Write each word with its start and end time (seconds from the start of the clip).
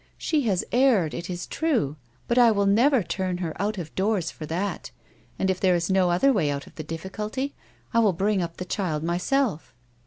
She 0.17 0.47
has 0.47 0.65
erred, 0.71 1.13
it 1.13 1.29
is 1.29 1.45
true, 1.45 1.95
but 2.27 2.39
I 2.39 2.49
will 2.49 2.65
never 2.65 3.03
turn 3.03 3.37
her 3.37 3.53
out 3.61 3.77
of 3.77 3.93
doors 3.93 4.31
for 4.31 4.47
that, 4.47 4.89
and, 5.37 5.47
if 5.47 5.59
there 5.59 5.75
is 5.75 5.91
no 5.91 6.09
other 6.09 6.33
way 6.33 6.49
out 6.49 6.65
of 6.65 6.73
the 6.73 6.83
difficulty, 6.83 7.53
I 7.93 7.99
will 7.99 8.11
bring 8.13 8.41
up 8.41 8.57
the 8.57 8.65
child 8.65 9.03
myself." 9.03 9.75